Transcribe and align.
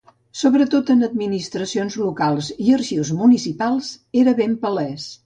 Sobretot 0.37 0.87
en 0.93 1.07
administracions 1.07 1.97
locals 2.03 2.49
i 2.69 2.73
arxius 2.79 3.13
municipals 3.21 3.91
era 4.23 4.35
ben 4.41 4.57
palès. 4.65 5.07